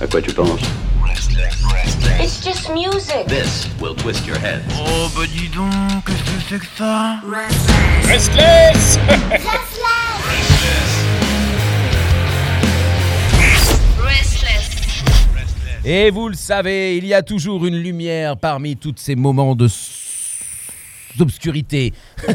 À 0.00 0.06
quoi 0.06 0.20
tu 0.20 0.32
penses 0.32 0.60
It's 2.20 2.42
just 2.44 2.70
music. 2.70 3.26
This 3.26 3.68
will 3.80 3.94
twist 3.94 4.26
your 4.26 4.36
head. 4.38 4.62
Oh 4.78 5.08
bah 5.16 5.22
dis 5.26 5.48
donc, 5.48 5.70
qu'est-ce 6.06 6.22
que 6.22 6.40
c'est 6.48 6.58
que 6.58 6.66
ça 6.76 7.20
Restless 8.08 8.98
Restless. 14.00 14.64
Et 15.86 16.10
vous 16.10 16.28
le 16.28 16.34
savez, 16.34 16.96
il 16.96 17.04
y 17.06 17.12
a 17.12 17.22
toujours 17.22 17.66
une 17.66 17.76
lumière 17.76 18.36
parmi 18.38 18.74
tous 18.76 18.94
ces 18.96 19.14
moments 19.14 19.54
de 19.54 19.66
s- 19.66 19.90
d'obscurité. 21.16 21.92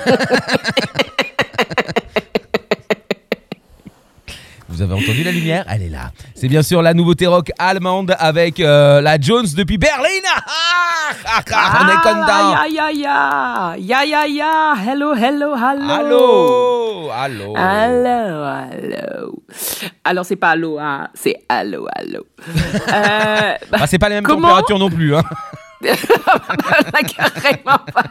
Vous 4.79 4.85
avez 4.85 4.93
entendu 4.93 5.23
la 5.25 5.31
lumière? 5.31 5.65
Elle 5.69 5.81
est 5.83 5.89
là. 5.89 6.11
C'est 6.35 6.47
bien 6.47 6.61
sûr 6.63 6.81
la 6.81 6.93
nouveauté 6.93 7.27
rock 7.27 7.51
allemande 7.59 8.15
avec 8.17 8.61
euh, 8.61 9.01
la 9.01 9.19
Jones 9.19 9.45
depuis 9.53 9.77
Berlin. 9.77 10.07
Ah, 10.47 11.11
ah, 11.25 11.41
ah, 11.51 11.79
on 11.83 11.89
est 11.89 12.01
content. 12.01 12.53
Ya 12.69 12.89
ya 12.89 12.91
ya 12.93 13.75
ya 13.77 14.05
ya 14.05 14.25
ya 14.25 14.73
hello 14.87 15.13
hello 15.13 15.53
hello 15.57 15.91
Allô 15.91 17.09
Allô 17.13 17.53
Allô, 17.57 18.43
allô. 18.45 19.43
Alors, 20.05 20.23
c'est 20.25 20.37
pas 20.37 20.51
allô, 20.51 20.79
hein, 20.79 21.09
c'est 21.13 21.35
allô, 21.49 21.85
allô. 21.93 22.25
Euh, 22.93 23.53
bah, 23.69 23.79
Ah, 23.81 23.87
c'est 23.87 23.99
pas 23.99 24.07
les 24.07 24.15
mêmes 24.15 24.23
Comment 24.23 24.47
températures 24.47 24.79
non 24.79 24.89
plus. 24.89 25.13
Hein. 25.13 25.23
là, 25.81 26.99
carrément 27.07 27.79
pas. 27.93 28.03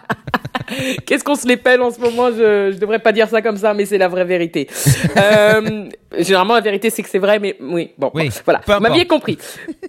Qu'est-ce 1.07 1.25
qu'on 1.25 1.35
se 1.35 1.47
les 1.47 1.57
pèle 1.57 1.81
en 1.83 1.91
ce 1.91 1.99
moment? 2.01 2.29
Je, 2.31 2.73
je 2.73 2.79
devrais 2.79 2.99
pas 2.99 3.13
dire 3.13 3.29
ça 3.29 3.41
comme 3.43 3.57
ça, 3.57 3.73
mais 3.75 3.87
c'est 3.87 3.99
la 3.99 4.09
vraie 4.09 4.25
vérité. 4.25 4.69
Euh, 5.17 5.89
généralement, 6.19 6.55
la 6.55 6.61
vérité, 6.61 6.91
c'est 6.91 7.03
que 7.03 7.09
c'est 7.09 7.19
vrai, 7.19 7.39
mais 7.39 7.57
oui, 7.61 7.93
bon, 7.97 8.11
Oui, 8.15 8.31
voilà. 8.45 8.61
Vous 8.67 8.81
m'aviez 8.81 9.07
compris. 9.07 9.39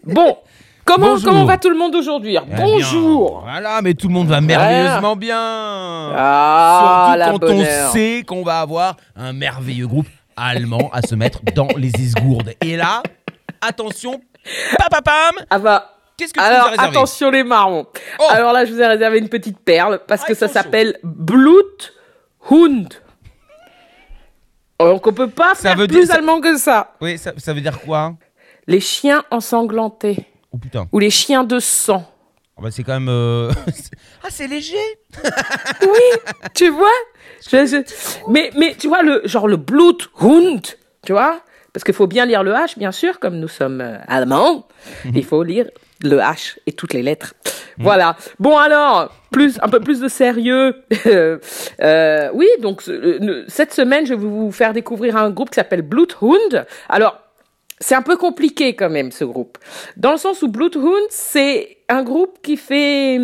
Bon, 0.06 0.38
comment, 0.86 1.08
Bonjour. 1.12 1.26
comment 1.32 1.46
va 1.46 1.58
tout 1.58 1.70
le 1.70 1.78
monde 1.78 1.96
aujourd'hui? 1.96 2.38
Eh 2.42 2.46
bien, 2.56 2.66
Bonjour. 2.66 3.42
Voilà, 3.44 3.82
mais 3.82 3.94
tout 3.94 4.08
le 4.08 4.14
monde 4.14 4.28
va 4.28 4.40
merveilleusement 4.42 5.16
bien. 5.18 5.38
Ah, 5.38 7.16
la 7.18 7.26
Surtout 7.30 7.48
quand 7.48 7.54
on 7.54 7.92
sait 7.92 8.24
qu'on 8.26 8.44
va 8.44 8.60
avoir 8.62 8.96
un 9.18 9.34
merveilleux 9.34 9.88
groupe 9.88 10.08
allemand 10.38 10.90
à 10.94 11.02
se 11.02 11.16
mettre 11.16 11.42
dans 11.56 11.68
les 11.76 11.92
esgourdes. 12.00 12.54
Et 12.62 12.78
là, 12.78 13.04
attention, 13.62 14.22
papapam, 14.78 15.36
Ah 15.50 15.60
bah, 15.60 15.90
qu'est-ce 16.20 16.34
que 16.34 16.40
tu 16.40 16.46
nous 16.46 16.52
as 16.52 16.54
Alors 16.54 16.68
réservé 16.70 16.90
attention 16.90 17.32
les 17.32 17.44
marrons. 17.44 17.88
Oh. 18.20 18.28
Alors 18.30 18.54
là, 18.54 18.66
je 18.66 18.74
vous 18.74 18.80
ai 18.82 18.86
réservé 18.86 19.18
une 19.20 19.30
petite 19.30 19.58
perle 19.60 20.00
parce 20.08 20.22
Ah, 20.24 20.28
que 20.28 20.34
ça 20.36 20.48
s'appelle 20.48 21.00
Bluthund. 21.04 22.90
Donc 24.80 25.06
on 25.08 25.14
peut 25.14 25.30
pas 25.30 25.56
Ça 25.56 25.70
faire 25.70 25.78
veut 25.78 25.88
plus 25.88 25.98
dire- 26.00 26.08
ça- 26.08 26.16
allemand 26.16 26.40
que 26.40 26.58
ça. 26.58 26.94
Oui, 27.02 27.18
ça, 27.18 27.34
ça 27.38 27.54
veut 27.54 27.62
dire 27.62 27.80
quoi? 27.82 28.16
Les 28.68 28.80
chiens 28.80 29.24
ensanglantés 29.32 30.26
Oh 30.52 30.58
putain. 30.58 30.88
ou 30.92 31.00
les 31.00 31.10
chiens 31.10 31.44
de 31.44 31.60
sang. 31.60 32.10
Ah 32.58 32.62
bah, 32.64 32.70
c'est 32.72 32.84
quand 32.84 32.94
même. 32.94 33.10
euh, 33.10 33.52
ah, 34.24 34.28
c'est 34.30 34.48
léger 34.48 34.76
Oui, 35.82 36.34
tu 36.54 36.70
vois? 36.70 36.88
Je- 37.50 37.66
je- 37.66 38.30
Mais 38.30 38.52
mais 38.58 38.76
tu 38.78 38.88
vois 38.88 39.02
le 39.04 39.22
genre 39.26 39.48
le 39.48 39.58
Bluthund, 39.58 40.62
tu 41.06 41.12
vois? 41.14 41.42
Parce 41.74 41.84
qu'il 41.84 41.94
faut 41.94 42.08
bien 42.08 42.26
lire 42.26 42.44
le 42.44 42.52
H, 42.54 42.78
bien 42.80 42.92
sûr, 42.92 43.20
comme 43.20 43.38
nous 43.40 43.48
sommes 43.48 43.82
euh, 43.82 43.98
allemands. 44.08 44.68
Il 45.14 45.24
faut 45.26 45.44
lire 45.44 45.70
le 46.04 46.18
H 46.18 46.58
et 46.68 46.72
toutes 46.72 46.94
les 46.94 47.02
lettres. 47.04 47.34
Voilà. 47.78 48.18
Bon 48.40 48.58
alors, 48.58 49.10
plus 49.32 49.58
un 49.62 49.70
peu 49.70 49.80
plus 49.80 50.00
de 50.00 50.08
sérieux. 50.08 50.76
Euh, 51.82 52.30
oui, 52.34 52.48
donc 52.60 52.82
ce- 52.82 53.46
cette 53.48 53.74
semaine, 53.74 54.06
je 54.06 54.14
vais 54.14 54.20
vous 54.20 54.52
faire 54.52 54.74
découvrir 54.74 55.16
un 55.16 55.30
groupe 55.30 55.50
qui 55.50 55.56
s'appelle 55.56 55.82
Bluthund. 55.82 56.66
Alors, 56.90 57.18
c'est 57.80 57.96
un 57.96 58.02
peu 58.02 58.18
compliqué 58.18 58.76
quand 58.76 58.90
même 58.90 59.12
ce 59.12 59.24
groupe, 59.24 59.58
dans 59.96 60.12
le 60.12 60.18
sens 60.18 60.42
où 60.42 60.50
Bluthund 60.50 61.06
c'est 61.10 61.78
un 61.88 62.04
groupe 62.04 62.40
qui 62.44 62.58
fait 62.58 63.20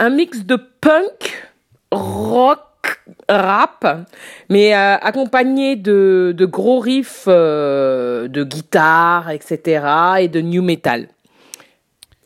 un 0.00 0.10
mix 0.10 0.40
de 0.44 0.56
punk, 0.80 1.44
rock, 1.92 2.60
rap, 3.28 4.06
mais 4.48 4.74
euh, 4.74 4.96
accompagné 4.96 5.76
de, 5.76 6.34
de 6.36 6.46
gros 6.46 6.80
riffs 6.80 7.26
euh, 7.28 8.26
de 8.26 8.42
guitare, 8.42 9.30
etc. 9.30 9.86
et 10.20 10.28
de 10.28 10.40
new 10.40 10.62
metal. 10.62 11.08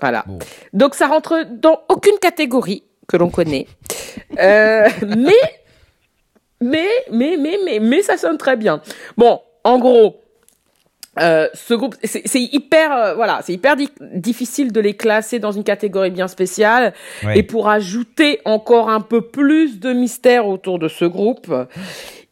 Voilà. 0.00 0.24
Bon. 0.26 0.38
Donc 0.72 0.94
ça 0.94 1.06
rentre 1.06 1.44
dans 1.50 1.80
aucune 1.88 2.18
catégorie 2.18 2.84
que 3.08 3.16
l'on 3.16 3.30
connaît, 3.30 3.66
Euh, 4.40 4.88
mais 5.06 5.32
mais 6.60 6.88
mais 7.10 7.36
mais 7.38 7.58
mais 7.64 7.78
mais 7.80 8.02
ça 8.02 8.16
sonne 8.16 8.38
très 8.38 8.56
bien. 8.56 8.80
Bon, 9.16 9.40
en 9.64 9.78
gros. 9.78 10.16
Euh, 11.18 11.48
ce 11.54 11.74
groupe, 11.74 11.96
c'est 12.04 12.22
hyper, 12.40 12.92
euh, 12.96 13.14
voilà, 13.14 13.40
c'est 13.42 13.52
hyper 13.52 13.74
di- 13.74 13.88
difficile 14.14 14.70
de 14.72 14.80
les 14.80 14.94
classer 14.94 15.40
dans 15.40 15.50
une 15.50 15.64
catégorie 15.64 16.10
bien 16.12 16.28
spéciale. 16.28 16.94
Ouais. 17.24 17.38
Et 17.38 17.42
pour 17.42 17.68
ajouter 17.68 18.40
encore 18.44 18.88
un 18.88 19.00
peu 19.00 19.20
plus 19.20 19.80
de 19.80 19.92
mystère 19.92 20.46
autour 20.46 20.78
de 20.78 20.86
ce 20.86 21.04
groupe, 21.04 21.52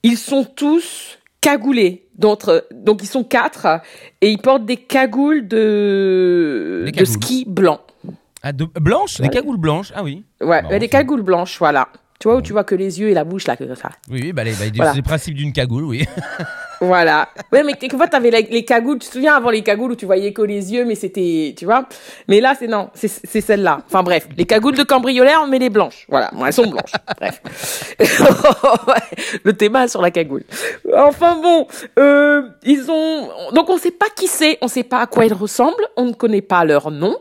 ils 0.04 0.16
sont 0.16 0.44
tous 0.44 1.17
cagoulés. 1.40 2.08
Donc, 2.16 2.42
donc 2.74 3.02
ils 3.02 3.06
sont 3.08 3.24
quatre 3.24 3.80
et 4.20 4.30
ils 4.30 4.38
portent 4.38 4.64
des 4.66 4.76
cagoules 4.76 5.46
de, 5.48 6.82
Des 6.86 6.92
de 6.92 7.04
ski 7.04 7.44
blanc. 7.46 7.80
ah, 8.42 8.52
de, 8.52 8.64
Blanche 8.80 9.20
Des 9.20 9.28
cagoules 9.28 9.56
blanches 9.58 9.92
Ah 9.94 10.02
oui. 10.02 10.24
Ouais, 10.40 10.62
Marrant, 10.62 10.78
des 10.78 10.88
cagoules 10.88 11.22
blanches, 11.22 11.58
voilà. 11.58 11.88
Tu 12.20 12.26
vois 12.26 12.36
où 12.38 12.42
tu 12.42 12.52
vois 12.52 12.64
que 12.64 12.74
les 12.74 12.98
yeux 13.00 13.10
et 13.10 13.14
la 13.14 13.22
bouche 13.22 13.46
là, 13.46 13.56
que 13.56 13.72
ça. 13.76 13.90
Oui, 14.10 14.20
oui, 14.22 14.32
bah, 14.32 14.42
les- 14.42 14.50
bah, 14.52 14.64
Voilà. 14.74 14.90
c'est 14.90 14.96
le 14.96 15.02
principe 15.04 15.34
d'une 15.36 15.52
cagoule, 15.52 15.84
oui. 15.84 16.04
Voilà. 16.80 17.28
Ouais, 17.52 17.62
mais 17.64 17.74
quelquefois, 17.74 18.06
t'avais 18.08 18.30
les, 18.30 18.42
les 18.42 18.64
cagoules. 18.64 18.98
Tu 18.98 19.08
te 19.08 19.12
souviens 19.14 19.34
avant 19.34 19.50
les 19.50 19.62
cagoules 19.62 19.92
où 19.92 19.96
tu 19.96 20.06
voyais 20.06 20.32
que 20.32 20.42
les 20.42 20.72
yeux, 20.72 20.84
mais 20.84 20.94
c'était, 20.94 21.54
tu 21.58 21.64
vois. 21.64 21.86
Mais 22.28 22.40
là, 22.40 22.54
c'est 22.58 22.66
non, 22.68 22.90
c'est 22.94 23.08
c'est 23.08 23.40
celle-là. 23.40 23.80
Enfin 23.86 24.02
bref, 24.02 24.28
les 24.36 24.44
cagoules 24.46 24.76
de 24.76 24.82
cambrioleur, 24.84 25.46
mais 25.46 25.58
les 25.58 25.70
blanches. 25.70 26.06
Voilà, 26.08 26.30
bon, 26.32 26.46
elles 26.46 26.52
sont 26.52 26.66
blanches. 26.68 26.92
bref. 27.18 27.40
Le 29.44 29.52
thème 29.52 29.86
sur 29.88 30.02
la 30.02 30.10
cagoule. 30.10 30.44
Enfin 30.96 31.36
bon, 31.42 31.66
euh, 31.98 32.42
ils 32.64 32.90
ont. 32.90 33.28
Donc 33.52 33.68
on 33.68 33.78
sait 33.78 33.90
pas 33.90 34.06
qui 34.16 34.26
c'est, 34.26 34.58
on 34.62 34.68
sait 34.68 34.82
pas 34.84 35.00
à 35.00 35.06
quoi 35.06 35.24
ils 35.24 35.32
ressemblent, 35.34 35.86
on 35.96 36.04
ne 36.06 36.12
connaît 36.12 36.42
pas 36.42 36.64
leur 36.64 36.90
nom. 36.90 37.16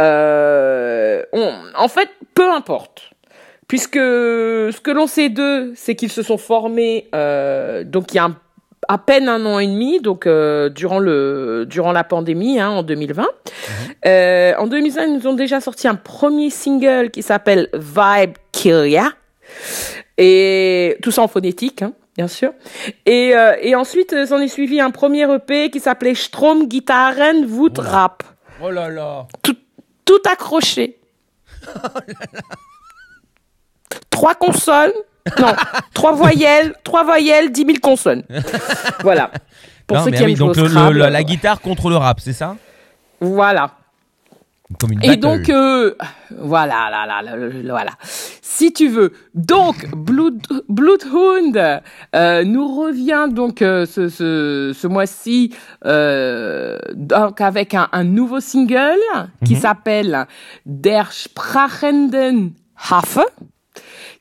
Euh, 0.00 1.22
on- 1.32 1.52
En 1.76 1.88
fait, 1.88 2.08
peu 2.34 2.50
importe. 2.50 3.02
Puisque 3.68 3.94
ce 3.94 4.80
que 4.80 4.90
l'on 4.90 5.06
sait 5.06 5.28
d'eux, 5.28 5.72
c'est 5.76 5.94
qu'ils 5.94 6.10
se 6.10 6.22
sont 6.22 6.38
formés 6.38 7.08
euh, 7.14 7.84
donc 7.84 8.12
il 8.12 8.16
y 8.16 8.18
a 8.18 8.24
un- 8.24 8.36
à 8.90 8.98
peine 8.98 9.28
un 9.28 9.46
an 9.46 9.60
et 9.60 9.68
demi, 9.68 10.00
donc 10.00 10.26
euh, 10.26 10.68
durant 10.68 10.98
le 10.98 11.64
durant 11.64 11.92
la 11.92 12.02
pandémie, 12.02 12.58
hein, 12.58 12.70
en 12.70 12.82
2020. 12.82 13.24
Euh, 14.04 14.52
en 14.58 14.66
2020, 14.66 15.04
ils 15.04 15.14
nous 15.14 15.26
ont 15.28 15.34
déjà 15.34 15.60
sorti 15.60 15.86
un 15.86 15.94
premier 15.94 16.50
single 16.50 17.12
qui 17.12 17.22
s'appelle 17.22 17.68
Vibe 17.72 18.32
Kyria, 18.50 19.12
et 20.18 20.98
tout 21.02 21.12
ça 21.12 21.22
en 21.22 21.28
phonétique, 21.28 21.82
hein, 21.82 21.92
bien 22.16 22.26
sûr. 22.26 22.52
Et, 23.06 23.36
euh, 23.36 23.54
et 23.60 23.76
ensuite, 23.76 24.12
euh, 24.12 24.26
s'en 24.26 24.38
est 24.38 24.48
suivi 24.48 24.80
un 24.80 24.90
premier 24.90 25.22
EP 25.32 25.70
qui 25.70 25.78
s'appelait 25.78 26.16
Strom 26.16 26.68
Gitarren 26.68 27.44
Wood 27.48 27.78
Rap, 27.78 28.24
Oh 28.60 28.70
là 28.70 28.88
là. 28.90 29.28
Tout, 29.42 29.56
tout 30.04 30.20
accroché. 30.30 30.98
Trois 34.10 34.34
consonnes, 34.34 34.92
non, 35.38 35.52
trois 35.94 36.12
voyelles, 36.12 36.74
trois 36.84 37.04
voyelles, 37.04 37.50
dix 37.52 37.64
mille 37.64 37.80
consonnes. 37.80 38.24
Voilà. 39.02 39.30
Pour 39.86 39.96
Non, 39.98 40.04
ceux 40.04 40.10
mais 40.10 40.16
qui 40.18 40.24
oui, 40.24 40.30
aiment 40.32 40.36
jouer 40.36 40.46
donc 40.54 40.56
le- 40.56 40.98
la, 40.98 41.10
la 41.10 41.22
guitare 41.24 41.60
contre 41.60 41.90
le 41.90 41.96
rap, 41.96 42.20
c'est 42.20 42.32
ça? 42.32 42.56
Voilà. 43.20 43.72
Comme 44.78 44.92
une 44.92 45.04
Et 45.04 45.16
donc, 45.16 45.48
euh, 45.48 45.96
voilà, 46.38 46.88
là, 46.90 47.04
là, 47.04 47.22
là, 47.22 47.36
là, 47.36 47.48
là, 47.48 47.72
voilà. 47.72 47.90
Si 48.02 48.72
tu 48.72 48.88
veux. 48.88 49.12
Donc, 49.34 49.88
Blood, 49.96 50.40
Bloodhound 50.68 51.80
euh, 52.14 52.44
nous 52.44 52.80
revient 52.80 53.26
donc 53.30 53.62
euh, 53.62 53.84
ce, 53.84 54.08
ce, 54.08 54.72
ce 54.72 54.86
mois-ci 54.86 55.52
euh, 55.86 56.78
donc 56.94 57.40
avec 57.40 57.74
un, 57.74 57.88
un 57.90 58.04
nouveau 58.04 58.38
single 58.38 58.98
qui 59.44 59.54
Mhm. 59.54 59.60
s'appelle 59.60 60.26
Der 60.66 61.10
Sprachenden 61.10 62.52
Hafe. 62.90 63.18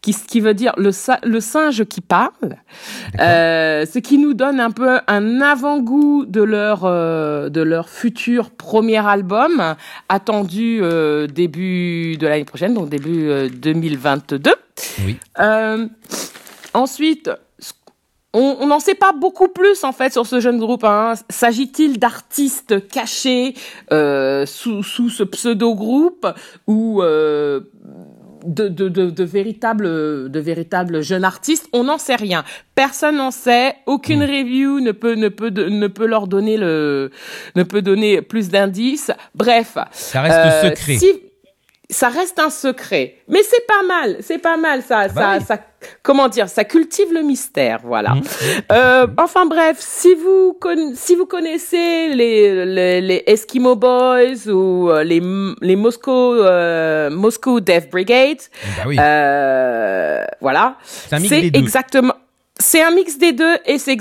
Qui, 0.01 0.13
qui 0.13 0.39
veut 0.39 0.53
dire 0.53 0.73
le, 0.77 0.91
le 1.27 1.39
singe 1.41 1.83
qui 1.83 1.99
parle, 1.99 2.55
euh, 3.19 3.85
ce 3.85 3.99
qui 3.99 4.17
nous 4.17 4.33
donne 4.33 4.61
un 4.61 4.71
peu 4.71 4.99
un 5.07 5.41
avant-goût 5.41 6.25
de 6.25 6.41
leur 6.41 6.85
euh, 6.85 7.49
de 7.49 7.59
leur 7.59 7.89
futur 7.89 8.49
premier 8.51 9.05
album 9.05 9.75
attendu 10.07 10.79
euh, 10.81 11.27
début 11.27 12.15
de 12.15 12.27
l'année 12.27 12.45
prochaine, 12.45 12.75
donc 12.75 12.87
début 12.87 13.27
euh, 13.27 13.49
2022. 13.49 14.53
Oui. 15.03 15.17
Ensuite, 16.73 17.29
on 18.33 18.57
on 18.59 18.67
n'en 18.67 18.79
sait 18.79 18.95
pas 18.95 19.11
beaucoup 19.11 19.47
plus 19.47 19.83
en 19.83 19.91
fait 19.91 20.13
sur 20.13 20.25
ce 20.25 20.39
jeune 20.39 20.59
groupe. 20.59 20.83
Hein. 20.83 21.13
S'agit-il 21.29 21.97
d'artistes 21.99 22.87
cachés 22.87 23.55
euh, 23.91 24.45
sous, 24.45 24.83
sous 24.83 25.09
ce 25.09 25.23
pseudo-groupe 25.23 26.27
ou 26.67 27.01
euh, 27.01 27.61
de, 28.45 28.67
de, 28.67 28.89
de, 28.89 29.09
de 29.09 29.23
véritables, 29.23 30.29
de 30.31 30.39
véritables 30.39 31.01
jeunes 31.01 31.23
artistes. 31.23 31.67
On 31.73 31.83
n'en 31.85 31.97
sait 31.97 32.15
rien. 32.15 32.43
Personne 32.75 33.17
n'en 33.17 33.31
sait. 33.31 33.75
Aucune 33.85 34.21
review 34.23 34.79
ne 34.79 34.91
peut, 34.91 35.15
ne 35.15 35.29
peut, 35.29 35.49
ne 35.49 35.87
peut 35.87 36.05
leur 36.07 36.27
donner 36.27 36.57
le, 36.57 37.11
ne 37.55 37.63
peut 37.63 37.81
donner 37.81 38.21
plus 38.21 38.49
d'indices. 38.49 39.11
Bref. 39.35 39.77
Ça 39.91 40.21
reste 40.21 40.35
Euh, 40.39 40.69
secret. 40.75 40.97
si- 40.97 41.21
ça 41.91 42.09
reste 42.09 42.37
un 42.37 42.51
secret, 42.51 43.15
mais 43.27 43.41
c'est 43.41 43.65
pas 43.65 43.81
mal, 43.87 44.17
c'est 44.21 44.37
pas 44.37 44.57
mal 44.57 44.83
ça, 44.83 45.07
Bah 45.07 45.13
ça, 45.21 45.37
oui. 45.39 45.45
ça, 45.47 45.59
comment 46.03 46.27
dire, 46.27 46.47
ça 46.47 46.63
cultive 46.63 47.11
le 47.11 47.21
mystère, 47.23 47.79
voilà. 47.83 48.11
Mhm. 48.11 48.21
Euh, 48.71 49.07
enfin 49.17 49.47
bref, 49.47 49.77
si 49.79 50.13
vous 50.13 50.55
si 50.93 51.15
vous 51.15 51.25
connaissez 51.25 52.09
les 52.09 52.63
les, 52.65 53.01
les 53.01 53.23
Eskimo 53.25 53.75
Boys 53.75 54.47
ou 54.47 54.89
euh, 54.91 55.03
les 55.03 55.19
les 55.61 55.75
Moscow 55.75 56.35
euh, 56.35 57.09
Moscow 57.09 57.59
Death 57.59 57.89
Brigade, 57.89 58.37
Bah 58.77 58.83
oui. 58.85 58.97
euh, 58.99 60.23
voilà, 60.41 60.75
C'est 61.07 61.51
exactement, 61.55 62.13
c'est 62.59 62.83
un 62.83 62.91
mix 62.91 63.17
des 63.17 63.31
deux 63.33 63.55
et 63.65 63.79
c'est 63.79 63.97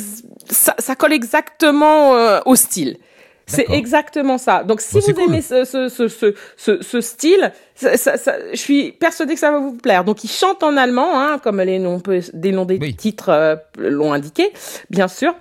ça, 0.51 0.75
ça 0.79 0.95
colle 0.95 1.15
exactement 1.15 2.15
euh, 2.17 2.41
au 2.45 2.55
style. 2.55 2.99
C'est 3.51 3.71
exactement 3.71 4.37
ça. 4.37 4.63
Donc 4.63 4.83
si 4.83 4.97
Bon, 4.97 5.01
vous 5.07 5.15
cool. 5.15 5.23
aimez 5.25 5.41
ce, 5.41 5.65
ce, 5.65 5.89
ce, 5.89 6.83
ce 6.83 7.01
style, 7.01 7.51
ça, 7.79 7.97
ça- 7.97 8.17
ça- 8.17 8.37
je 8.53 8.57
suis 8.59 8.93
persuadée 8.93 9.35
que 9.35 9.41
ça 9.41 9.51
va 9.53 9.59
vous 9.61 9.75
plaire. 9.77 10.03
Donc 10.05 10.25
ils 10.25 10.31
chantent 10.31 10.63
en 10.65 10.77
allemand, 10.77 11.21
hein, 11.21 11.39
comme 11.43 11.61
les 11.61 11.79
noms, 11.79 12.03
des 12.35 12.51
noms 12.53 12.65
des 12.65 12.79
Oui. 12.81 12.97
titres 12.97 13.29
euh, 13.29 13.55
l'ont 13.79 14.13
indiqué, 14.13 14.53
bien 14.91 15.07
sûr. 15.07 15.35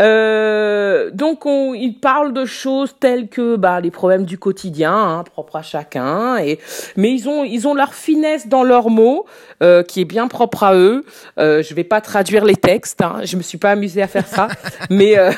Euh, 0.00 1.10
donc 1.12 1.46
on, 1.46 1.72
ils 1.74 1.94
parlent 1.98 2.32
de 2.32 2.44
choses 2.44 2.94
telles 3.00 3.28
que 3.28 3.56
bah, 3.56 3.80
les 3.80 3.90
problèmes 3.90 4.24
du 4.24 4.36
quotidien, 4.38 4.92
hein, 4.92 5.24
propres 5.24 5.56
à 5.56 5.62
chacun. 5.62 6.36
Et 6.38 6.58
mais 6.96 7.12
ils 7.12 7.28
ont 7.28 7.44
ils 7.44 7.66
ont 7.68 7.74
leur 7.74 7.94
finesse 7.94 8.48
dans 8.48 8.62
leurs 8.64 8.90
mots, 8.90 9.24
euh, 9.62 9.82
qui 9.82 10.00
est 10.00 10.04
bien 10.04 10.28
propre 10.28 10.64
à 10.64 10.74
eux. 10.74 11.04
Euh, 11.38 11.62
je 11.62 11.72
vais 11.74 11.84
pas 11.84 12.00
traduire 12.00 12.44
les 12.44 12.56
textes, 12.56 13.00
hein, 13.00 13.20
je 13.24 13.36
me 13.36 13.42
suis 13.42 13.58
pas 13.58 13.70
amusée 13.70 14.02
à 14.02 14.08
faire 14.08 14.26
ça, 14.26 14.48
mais 14.90 15.16
euh, 15.18 15.30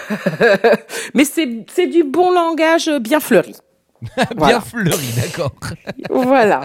mais 1.14 1.24
c'est 1.24 1.64
c'est 1.72 1.86
du 1.86 2.02
bon 2.04 2.30
langage 2.32 2.90
bien 3.00 3.20
fleuri. 3.20 3.54
Bien 4.02 4.26
voilà. 4.36 4.60
fleuri, 4.60 5.12
d'accord. 5.16 5.52
Voilà. 6.10 6.62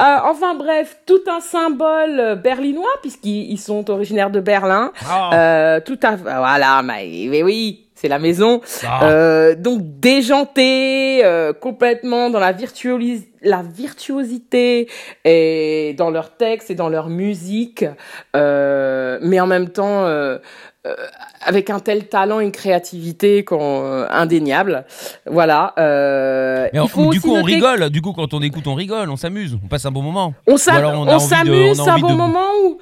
Euh, 0.00 0.16
enfin 0.24 0.54
bref, 0.54 0.98
tout 1.06 1.20
un 1.28 1.40
symbole 1.40 2.18
euh, 2.18 2.34
berlinois 2.34 2.88
puisqu'ils 3.00 3.50
ils 3.50 3.58
sont 3.58 3.90
originaires 3.90 4.30
de 4.30 4.40
Berlin. 4.40 4.92
Ah. 5.08 5.30
Euh, 5.34 5.80
tout 5.80 5.98
à 6.02 6.16
voilà, 6.16 6.82
mais, 6.82 7.26
mais 7.28 7.42
oui, 7.42 7.87
c'est 8.00 8.08
la 8.08 8.18
maison. 8.18 8.60
Ah. 8.86 9.04
Euh, 9.04 9.54
donc 9.56 9.80
déjanté, 9.82 11.24
euh, 11.24 11.52
complètement 11.52 12.30
dans 12.30 12.38
la 12.38 12.52
virtuolis 12.52 13.26
la 13.40 13.62
virtuosité 13.62 14.88
et 15.24 15.94
dans 15.96 16.10
leurs 16.10 16.36
textes 16.36 16.72
et 16.72 16.74
dans 16.74 16.88
leur 16.88 17.08
musique, 17.08 17.84
euh, 18.34 19.18
mais 19.22 19.38
en 19.38 19.46
même 19.46 19.68
temps 19.68 20.06
avec 21.42 21.70
un 21.70 21.78
tel 21.78 22.08
talent 22.08 22.40
et 22.40 22.44
une 22.44 22.52
créativité 22.52 23.44
indéniable. 24.10 24.86
Voilà. 25.26 25.72
Mais 25.76 26.80
il 26.82 26.88
faut 26.88 27.10
du 27.10 27.20
coup, 27.20 27.30
on 27.30 27.42
noter 27.42 27.54
rigole. 27.54 27.90
Du 27.90 28.02
coup, 28.02 28.12
quand 28.12 28.34
on 28.34 28.42
écoute, 28.42 28.66
on 28.66 28.74
rigole, 28.74 29.08
on 29.08 29.16
s'amuse, 29.16 29.56
on 29.62 29.68
passe 29.68 29.86
un 29.86 29.92
bon 29.92 30.02
moment. 30.02 30.34
on 30.48 30.54
Ou 30.54 30.58
s'amuse, 30.58 31.80
un 31.80 31.98
bon 31.98 32.14
moment 32.14 32.48
où 32.64 32.78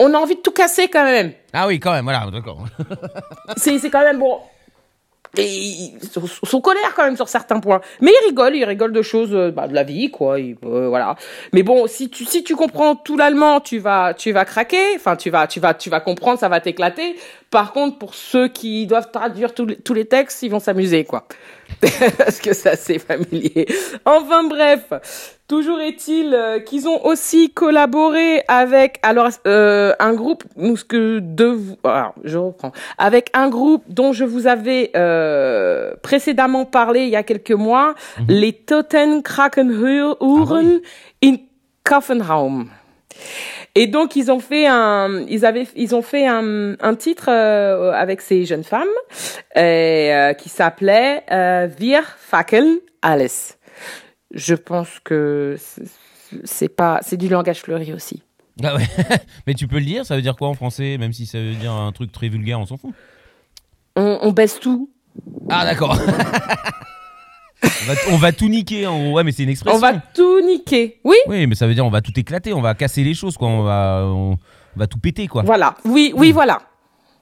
on 0.00 0.14
a 0.14 0.18
envie 0.18 0.36
de 0.36 0.40
tout 0.40 0.52
casser 0.52 0.88
quand 0.88 1.04
même. 1.04 1.32
Ah 1.52 1.66
oui, 1.66 1.80
quand 1.80 1.92
même, 1.92 2.04
voilà, 2.04 2.26
d'accord. 2.32 2.64
C'est 3.56 3.78
quand 3.90 4.00
même 4.02 4.18
bon. 4.18 4.38
Et 5.36 5.44
ils 5.46 5.98
sont, 6.10 6.26
sont 6.26 6.60
colère 6.62 6.94
quand 6.96 7.04
même 7.04 7.14
sur 7.16 7.28
certains 7.28 7.60
points. 7.60 7.82
Mais 8.00 8.10
ils 8.10 8.28
rigolent, 8.28 8.56
ils 8.56 8.64
rigolent 8.64 8.92
de 8.94 9.02
choses, 9.02 9.34
euh, 9.34 9.50
bah, 9.50 9.68
de 9.68 9.74
la 9.74 9.82
vie, 9.84 10.10
quoi. 10.10 10.40
ils- 10.40 10.56
euh, 10.64 10.88
voilà. 10.88 11.16
Mais 11.52 11.62
bon, 11.62 11.86
si 11.86 12.08
tu 12.08 12.24
si 12.24 12.42
tu 12.42 12.56
comprends 12.56 12.96
tout 12.96 13.16
l'allemand, 13.16 13.60
tu 13.60 13.78
vas 13.78 14.14
tu 14.14 14.32
vas 14.32 14.46
craquer. 14.46 14.96
Enfin, 14.96 15.16
tu 15.16 15.28
vas 15.28 15.46
tu 15.46 15.60
vas 15.60 15.74
tu 15.74 15.90
vas 15.90 16.00
comprendre, 16.00 16.38
ça 16.38 16.48
va 16.48 16.60
t'éclater. 16.60 17.14
Par 17.50 17.72
contre, 17.72 17.98
pour 17.98 18.14
ceux 18.14 18.48
qui 18.48 18.86
doivent 18.86 19.10
traduire 19.10 19.54
tous 19.54 19.64
les, 19.64 19.76
tous 19.76 19.94
les 19.94 20.04
textes, 20.04 20.42
ils 20.42 20.50
vont 20.50 20.60
s'amuser, 20.60 21.04
quoi. 21.04 21.26
Parce 22.18 22.40
que 22.40 22.54
ça 22.54 22.76
c'est 22.76 22.98
familier. 22.98 23.66
Enfin 24.04 24.44
bref, 24.44 25.38
toujours 25.48 25.80
est-il 25.80 26.34
euh, 26.34 26.60
qu'ils 26.60 26.88
ont 26.88 27.04
aussi 27.06 27.50
collaboré 27.50 28.42
avec 28.48 28.98
alors 29.02 29.28
euh, 29.46 29.94
un 29.98 30.14
groupe 30.14 30.44
nous 30.56 30.76
ce 30.76 30.84
que 30.84 31.20
de 31.20 31.44
vous 31.44 31.76
alors, 31.84 32.14
je 32.24 32.38
reprends 32.38 32.72
avec 32.96 33.30
un 33.34 33.48
groupe 33.48 33.84
dont 33.88 34.12
je 34.12 34.24
vous 34.24 34.46
avais 34.46 34.90
euh, 34.96 35.94
précédemment 36.02 36.64
parlé 36.64 37.02
il 37.02 37.10
y 37.10 37.16
a 37.16 37.22
quelques 37.22 37.52
mois, 37.52 37.94
les 38.28 38.52
Toten 38.52 39.22
Krakenhuren 39.22 40.80
in 41.22 41.36
Kaffenraum. 41.84 42.70
Et 43.80 43.86
donc 43.86 44.16
ils 44.16 44.28
ont 44.30 44.40
fait 44.40 44.66
un, 44.66 45.24
ils 45.28 45.46
avaient, 45.46 45.68
ils 45.76 45.94
ont 45.94 46.02
fait 46.02 46.26
un, 46.26 46.74
un 46.80 46.94
titre 46.96 47.26
euh, 47.30 47.92
avec 47.92 48.20
ces 48.20 48.44
jeunes 48.44 48.64
femmes 48.64 48.88
et, 49.54 49.60
euh, 50.12 50.32
qui 50.32 50.48
s'appelait 50.48 51.22
euh, 51.30 51.68
Wir 51.78 52.02
fackeln 52.18 52.78
alles. 53.02 53.56
Je 54.34 54.54
pense 54.56 54.88
que 55.04 55.56
c'est- 56.44 56.68
pas, 56.68 56.98
c'est 57.02 57.16
du 57.16 57.28
langage 57.28 57.60
fleuri 57.60 57.92
aussi. 57.92 58.22
Ah 58.64 58.74
ouais. 58.74 58.82
Mais 59.46 59.54
tu 59.54 59.68
peux 59.68 59.78
le 59.78 59.84
dire, 59.84 60.04
ça 60.04 60.16
veut 60.16 60.22
dire 60.22 60.34
quoi 60.34 60.48
en 60.48 60.54
français 60.54 60.98
Même 60.98 61.12
si 61.12 61.24
ça 61.26 61.38
veut 61.38 61.54
dire 61.54 61.72
un 61.72 61.92
truc 61.92 62.10
très 62.10 62.28
vulgaire, 62.28 62.58
on 62.58 62.66
s'en 62.66 62.76
fout. 62.78 62.92
On, 63.94 64.18
on 64.22 64.32
baisse 64.32 64.58
tout, 64.58 64.90
Ah 65.48 65.64
d'accord. 65.64 65.96
on, 67.62 67.86
va, 67.86 67.94
on 68.10 68.16
va 68.16 68.32
tout 68.32 68.48
niquer 68.48 68.86
en 68.86 68.98
gros. 69.02 69.12
Ouais, 69.16 69.24
mais 69.24 69.32
c'est 69.32 69.42
une 69.42 69.48
expression. 69.50 69.76
on 69.76 69.80
va 69.80 69.94
tout 70.14 70.40
niquer. 70.40 71.00
Oui, 71.04 71.16
Oui, 71.26 71.46
mais 71.46 71.54
ça 71.54 71.66
veut 71.66 71.74
dire 71.74 71.84
on 71.86 71.90
va 71.90 72.00
tout 72.00 72.12
éclater, 72.18 72.52
on 72.52 72.60
va 72.60 72.74
casser 72.74 73.02
les 73.04 73.14
choses, 73.14 73.36
quoi. 73.36 73.48
On 73.48 73.62
va, 73.62 74.02
on, 74.04 74.32
on 74.32 74.78
va 74.78 74.86
tout 74.86 74.98
péter, 74.98 75.26
quoi. 75.26 75.42
voilà. 75.42 75.74
Oui, 75.84 76.12
oui, 76.16 76.32
voilà. 76.32 76.60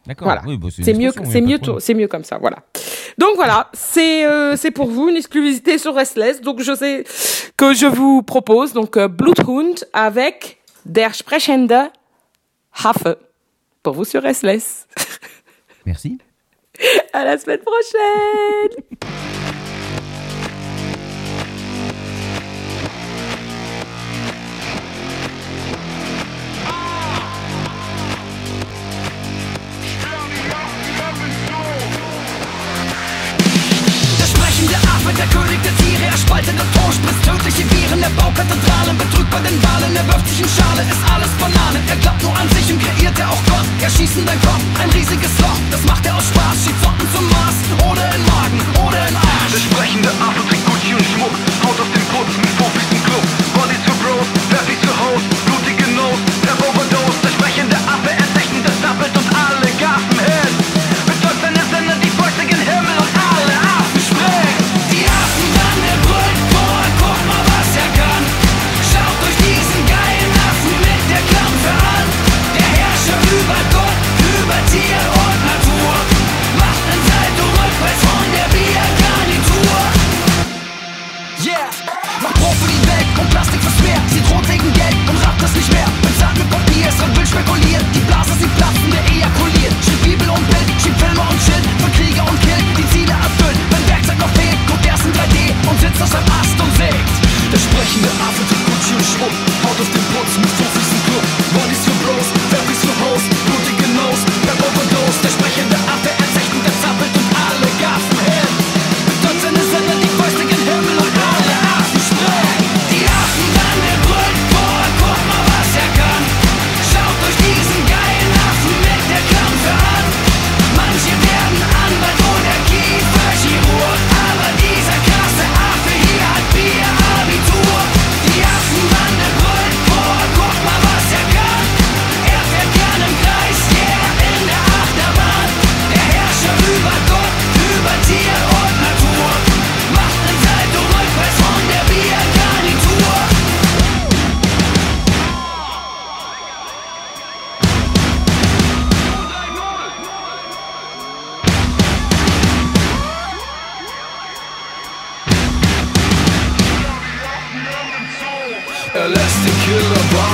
D'accord. 0.07 0.27
Voilà. 0.27 0.43
Oui, 0.47 0.57
bah, 0.57 0.69
C'est 0.71 0.95
mieux, 0.95 1.11
c'est 1.31 1.41
mieux, 1.41 1.59
c'est 1.81 1.95
mieux 1.95 2.07
comme 2.07 2.23
ça, 2.25 2.39
voilà. 2.39 2.59
Donc 3.19 3.31
voilà, 3.37 3.71
c'est 3.73 4.25
euh, 4.27 4.55
c'est 4.57 4.71
pour 4.71 4.89
vous 4.89 5.09
une 5.09 5.17
exclusivité 5.17 5.79
sur 5.79 5.95
Restless. 5.95 6.41
Donc 6.43 6.61
je 6.61 6.75
sais 6.75 7.05
que 7.57 7.73
je 7.75 7.87
vous 7.87 8.23
propose 8.23 8.73
donc 8.73 8.97
euh, 8.97 9.09
Bluthund 9.09 9.85
avec 9.93 10.59
Der 10.85 11.15
Sprechende 11.15 11.73
Hafe 12.85 13.17
pour 13.83 13.95
vous 13.95 14.05
sur 14.05 14.23
Restless. 14.23 14.87
Merci. 15.87 16.19
À 17.13 17.25
la 17.25 17.39
semaine 17.39 17.61
prochaine. 17.61 18.85
der 35.17 35.27
König 35.29 35.61
der 35.63 35.75
Tiere, 35.77 36.05
er 36.13 36.19
spaltet 36.19 36.57
und 36.61 36.71
Tor, 36.75 36.93
spritzt 36.93 37.23
tödliche 37.25 37.65
Viren, 37.71 38.03
er 38.03 38.11
baut 38.11 38.35
Kathedralen, 38.35 38.97
betrügt 38.99 39.31
bei 39.31 39.41
den 39.41 39.57
Wahlen, 39.63 39.97
er 39.97 40.07
wirft 40.09 40.29
sich 40.29 40.41
in 40.41 40.49
Schale, 40.49 40.83
ist 40.83 41.05
alles 41.13 41.33
Banane, 41.41 41.79
er 41.89 41.97
glaubt 41.97 42.23
nur 42.23 42.37
an 42.37 42.49
sich 42.51 42.73
und 42.73 42.81
kreiert 42.83 43.19
er 43.19 43.31
auch 43.31 43.43
Gott, 43.49 43.67
er 43.81 43.91
schießt 43.91 44.17
in 44.19 44.27
dein 44.27 44.41
Kopf, 44.43 44.65
ein 44.81 44.91
riesiges 44.91 45.33
Loch, 45.41 45.61
das 45.71 45.83
macht 45.85 46.05
er 46.07 46.17
aus 46.17 46.29
Spaß, 46.29 46.57
schiebt 46.65 46.81
Socken 46.83 47.06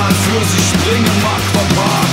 an 0.03 0.13
für 0.15 0.45
sich 0.45 0.71
bringen, 0.83 1.23
Aquapark. 1.23 2.12